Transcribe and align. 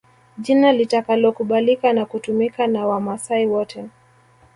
Jina 0.37 0.71
litakalokubalika 0.73 1.93
na 1.93 2.05
kutumika 2.05 2.67
na 2.67 2.87
Wamaasai 2.87 3.45
wote 3.47 3.85